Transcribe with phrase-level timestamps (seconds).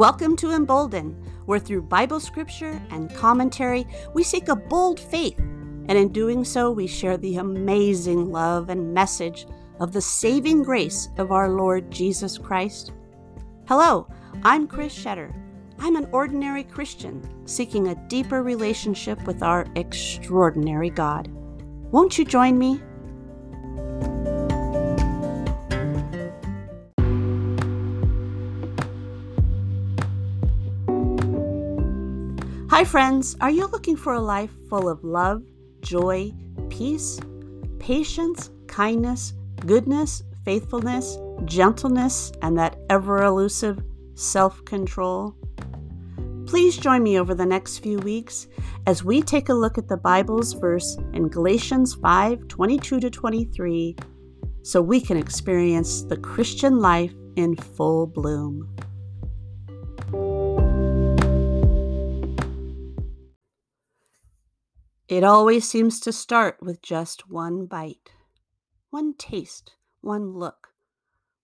[0.00, 1.10] Welcome to Embolden,
[1.44, 6.70] where through Bible scripture and commentary, we seek a bold faith, and in doing so,
[6.70, 9.46] we share the amazing love and message
[9.78, 12.92] of the saving grace of our Lord Jesus Christ.
[13.68, 14.08] Hello,
[14.42, 15.34] I'm Chris Shetter.
[15.78, 21.28] I'm an ordinary Christian seeking a deeper relationship with our extraordinary God.
[21.92, 22.80] Won't you join me?
[32.70, 33.36] Hi, friends.
[33.40, 35.42] Are you looking for a life full of love,
[35.80, 36.32] joy,
[36.68, 37.18] peace,
[37.80, 39.32] patience, kindness,
[39.66, 43.82] goodness, faithfulness, gentleness, and that ever elusive
[44.14, 45.34] self control?
[46.46, 48.46] Please join me over the next few weeks
[48.86, 53.96] as we take a look at the Bible's verse in Galatians 5 22 to 23
[54.62, 58.72] so we can experience the Christian life in full bloom.
[65.10, 68.12] It always seems to start with just one bite,
[68.90, 70.68] one taste, one look,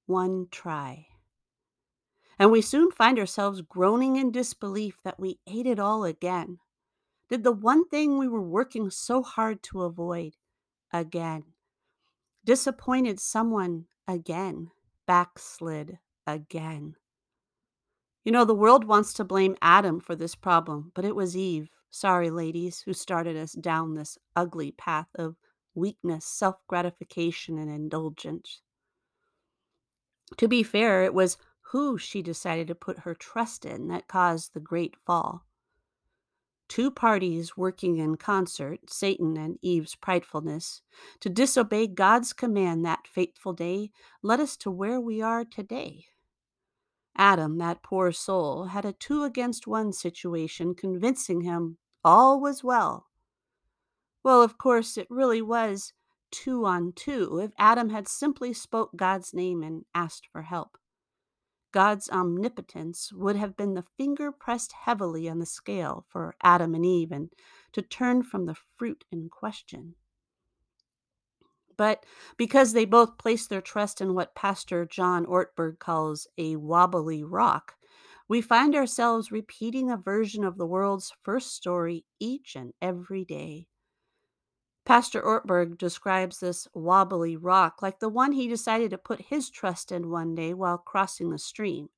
[0.06, 1.08] one try.
[2.38, 6.60] And we soon find ourselves groaning in disbelief that we ate it all again,
[7.28, 10.34] did the one thing we were working so hard to avoid
[10.92, 11.42] again,
[12.44, 14.70] disappointed someone again,
[15.08, 16.94] backslid again.
[18.26, 21.70] You know, the world wants to blame Adam for this problem, but it was Eve
[21.92, 25.36] Sorry, ladies, who started us down this ugly path of
[25.76, 28.62] weakness, self gratification, and indulgence.
[30.38, 31.38] To be fair, it was
[31.70, 35.46] who she decided to put her trust in that caused the great fall.
[36.66, 40.80] Two parties working in concert, Satan and Eve's pridefulness,
[41.20, 46.06] to disobey God's command that fateful day led us to where we are today.
[47.16, 53.06] Adam, that poor soul, had a two against one situation convincing him all was well.
[54.22, 55.92] Well, of course, it really was
[56.30, 60.78] two on two if Adam had simply spoke God's name and asked for help.
[61.72, 66.86] God's omnipotence would have been the finger pressed heavily on the scale for Adam and
[66.86, 67.30] Eve and
[67.72, 69.94] to turn from the fruit in question.
[71.76, 72.04] But
[72.36, 77.74] because they both place their trust in what Pastor John Ortberg calls a wobbly rock,
[78.28, 83.68] we find ourselves repeating a version of the world's first story each and every day.
[84.84, 89.90] Pastor Ortberg describes this wobbly rock like the one he decided to put his trust
[89.92, 91.88] in one day while crossing the stream.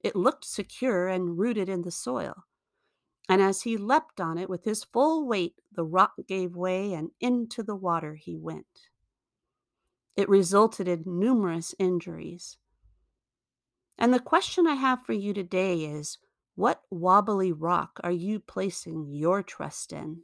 [0.00, 2.44] It looked secure and rooted in the soil.
[3.28, 7.10] And as he leapt on it with his full weight, the rock gave way and
[7.20, 8.88] into the water he went.
[10.16, 12.58] It resulted in numerous injuries.
[13.98, 16.18] And the question I have for you today is
[16.54, 20.22] what wobbly rock are you placing your trust in?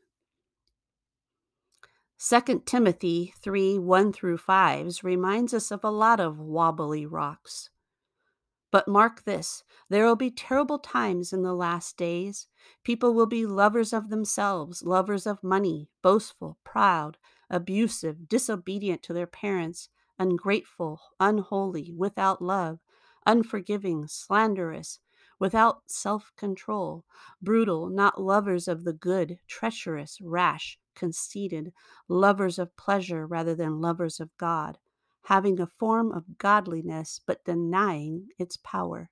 [2.19, 7.69] 2 Timothy 3 1 through 5 reminds us of a lot of wobbly rocks.
[8.71, 12.49] But mark this there will be terrible times in the last days.
[12.85, 17.19] People will be lovers of themselves, lovers of money, boastful, proud,
[17.51, 22.81] abusive, disobedient to their parents, ungrateful, unholy, without love
[23.27, 25.01] unforgiving, slanderous,
[25.39, 27.05] without self control,
[27.43, 31.73] brutal, not lovers of the good, treacherous, rash, conceited,
[32.09, 34.79] lovers of pleasure rather than lovers of God,
[35.25, 39.11] having a form of godliness but denying its power,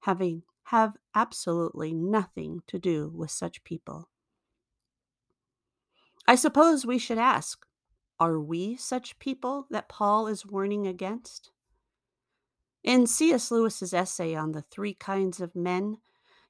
[0.00, 4.08] having have absolutely nothing to do with such people.
[6.26, 7.66] I suppose we should ask
[8.20, 11.50] are we such people that Paul is warning against?
[12.84, 13.50] In C.S.
[13.50, 15.96] Lewis's essay on the three kinds of men,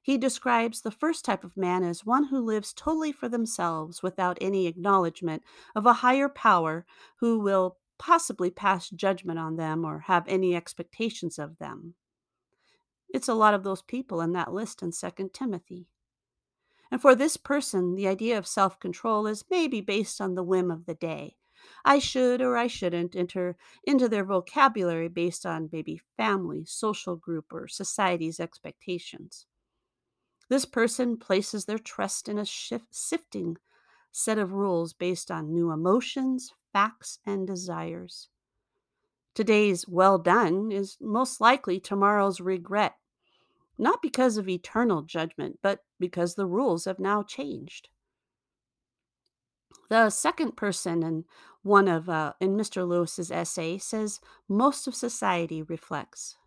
[0.01, 4.37] he describes the first type of man as one who lives totally for themselves without
[4.41, 5.43] any acknowledgement
[5.73, 6.85] of a higher power
[7.17, 11.93] who will possibly pass judgment on them or have any expectations of them.
[13.13, 15.87] It's a lot of those people in that list in 2 Timothy.
[16.89, 20.69] And for this person, the idea of self control is maybe based on the whim
[20.71, 21.37] of the day.
[21.85, 27.51] I should or I shouldn't enter into their vocabulary based on maybe family, social group,
[27.51, 29.45] or society's expectations.
[30.49, 33.57] This person places their trust in a shift, sifting
[34.11, 38.29] set of rules based on new emotions, facts, and desires.
[39.33, 42.97] Today's well done is most likely tomorrow's regret,
[43.77, 47.89] not because of eternal judgment, but because the rules have now changed.
[49.91, 51.25] The second person in
[51.63, 52.87] one of uh, in Mr.
[52.87, 56.37] Lewis's essay says most of society reflects.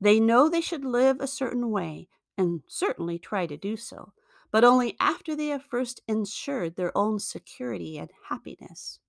[0.00, 2.08] They know they should live a certain way
[2.38, 4.14] and certainly try to do so,
[4.50, 9.00] but only after they have first ensured their own security and happiness.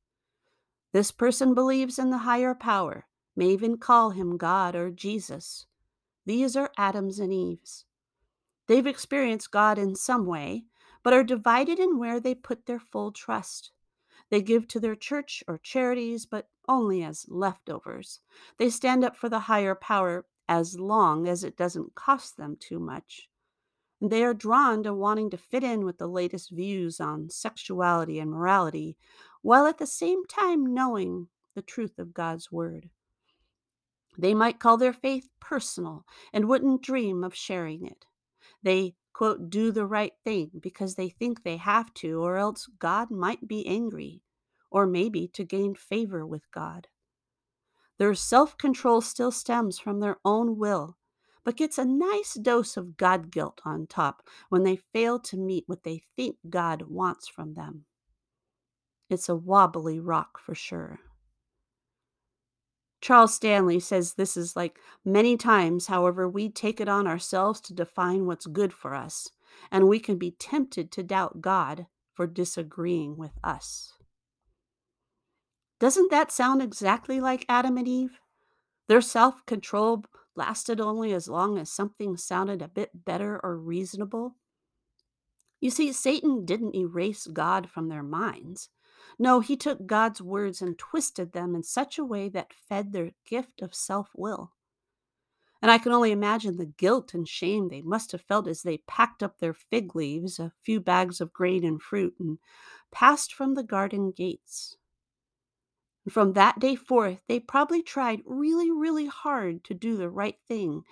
[0.92, 5.68] This person believes in the higher power, may even call him God or Jesus.
[6.26, 7.86] These are Adams and Eves.
[8.68, 10.66] They've experienced God in some way,
[11.04, 13.72] but are divided in where they put their full trust.
[14.30, 18.22] They give to their church or charities, but only as leftovers.
[18.58, 22.80] They stand up for the higher power as long as it doesn't cost them too
[22.80, 23.30] much.
[24.02, 28.32] They are drawn to wanting to fit in with the latest views on sexuality and
[28.32, 28.98] morality,
[29.42, 32.90] while at the same time knowing the truth of God's Word.
[34.18, 38.06] They might call their faith personal and wouldn't dream of sharing it.
[38.64, 43.12] They, quote, do the right thing because they think they have to, or else God
[43.12, 44.22] might be angry,
[44.70, 46.88] or maybe to gain favor with God.
[47.98, 50.98] Their self control still stems from their own will,
[51.44, 55.66] but gets a nice dose of God guilt on top when they fail to meet
[55.68, 57.86] what they think God wants from them.
[59.10, 61.00] It's a wobbly rock for sure.
[63.02, 67.74] Charles Stanley says this is like many times, however, we take it on ourselves to
[67.74, 69.32] define what's good for us,
[69.72, 73.94] and we can be tempted to doubt God for disagreeing with us.
[75.80, 78.20] Doesn't that sound exactly like Adam and Eve?
[78.88, 80.06] Their self control
[80.36, 84.36] lasted only as long as something sounded a bit better or reasonable.
[85.60, 88.70] You see, Satan didn't erase God from their minds.
[89.20, 93.12] No, he took God's words and twisted them in such a way that fed their
[93.26, 94.54] gift of self will.
[95.62, 98.80] And I can only imagine the guilt and shame they must have felt as they
[98.80, 102.40] packed up their fig leaves, a few bags of grain and fruit, and
[102.92, 104.78] passed from the garden gates.
[106.06, 110.40] And from that day forth, they probably tried really, really hard to do the right
[110.48, 110.84] thing,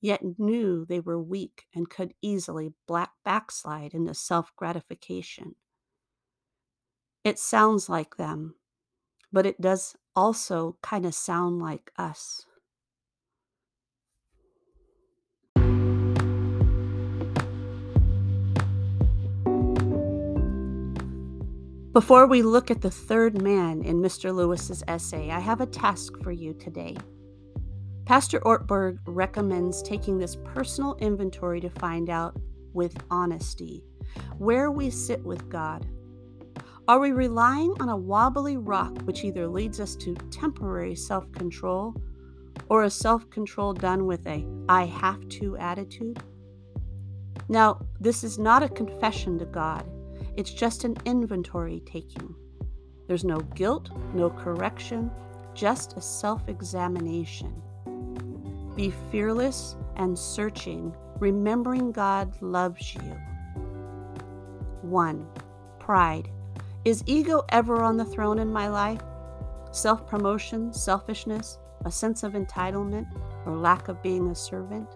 [0.00, 5.54] yet knew they were weak and could easily black backslide into self gratification.
[7.28, 8.54] It sounds like them,
[9.30, 12.46] but it does also kind of sound like us.
[21.92, 24.34] Before we look at the third man in Mr.
[24.34, 26.96] Lewis's essay, I have a task for you today.
[28.06, 32.38] Pastor Ortberg recommends taking this personal inventory to find out
[32.72, 33.84] with honesty
[34.38, 35.86] where we sit with God
[36.88, 41.94] are we relying on a wobbly rock which either leads us to temporary self control
[42.70, 46.18] or a self control done with a I have to attitude?
[47.50, 49.84] Now, this is not a confession to God,
[50.34, 52.34] it's just an inventory taking.
[53.06, 55.10] There's no guilt, no correction,
[55.52, 57.62] just a self examination.
[58.74, 63.14] Be fearless and searching, remembering God loves you.
[64.80, 65.26] 1.
[65.78, 66.30] Pride.
[66.84, 69.02] Is ego ever on the throne in my life?
[69.72, 73.06] Self promotion, selfishness, a sense of entitlement,
[73.44, 74.88] or lack of being a servant?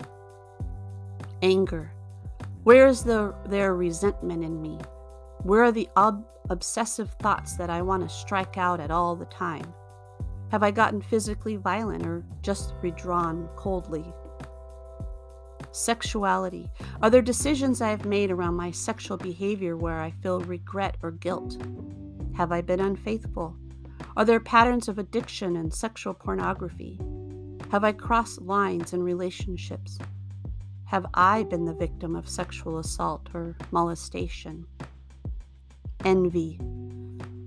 [1.43, 1.93] Anger.
[2.63, 4.79] Where is the, there resentment in me?
[5.43, 9.27] Where are the ob- obsessive thoughts that I want to strike out at all the
[9.27, 9.75] time?
[10.53, 14.05] Have I gotten physically violent or just withdrawn coldly?
[15.73, 16.71] Sexuality.
[17.01, 21.11] Are there decisions I have made around my sexual behavior where I feel regret or
[21.11, 21.57] guilt?
[22.37, 23.57] Have I been unfaithful?
[24.15, 27.01] Are there patterns of addiction and sexual pornography?
[27.71, 29.99] Have I crossed lines in relationships?
[30.85, 34.67] Have I been the victim of sexual assault or molestation?
[36.05, 36.61] Envy.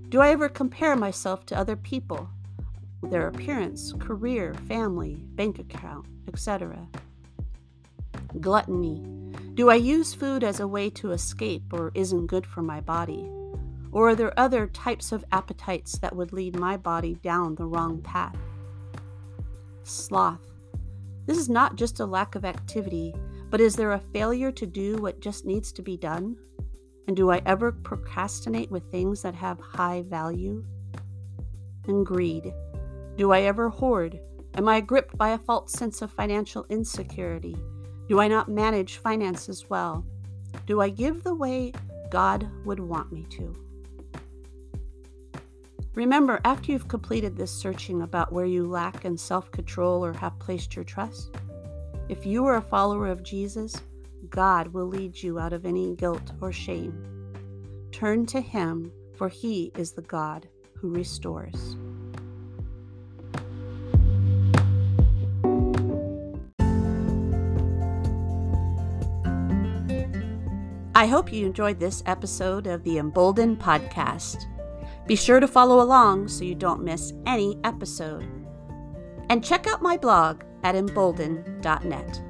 [0.08, 2.28] Do I ever compare myself to other people,
[3.04, 6.88] their appearance, career, family, bank account, etc.?
[8.40, 9.02] Gluttony.
[9.54, 13.28] Do I use food as a way to escape or isn't good for my body?
[13.92, 18.02] Or are there other types of appetites that would lead my body down the wrong
[18.02, 18.36] path?
[19.84, 20.52] Sloth.
[21.26, 23.14] This is not just a lack of activity,
[23.48, 26.36] but is there a failure to do what just needs to be done?
[27.06, 30.64] And do I ever procrastinate with things that have high value?
[31.86, 32.52] And greed.
[33.16, 34.20] Do I ever hoard?
[34.54, 37.56] Am I gripped by a false sense of financial insecurity?
[38.08, 40.04] Do I not manage finances well?
[40.66, 41.72] Do I give the way
[42.10, 43.54] God would want me to?
[45.94, 50.38] Remember, after you've completed this searching about where you lack in self control or have
[50.38, 51.34] placed your trust,
[52.08, 53.74] if you are a follower of Jesus,
[54.28, 57.02] God will lead you out of any guilt or shame.
[57.92, 61.76] Turn to Him, for He is the God who restores.
[70.96, 74.46] I hope you enjoyed this episode of the Embolden Podcast.
[75.06, 78.26] Be sure to follow along so you don't miss any episode.
[79.28, 82.22] And check out my blog at embolden.net.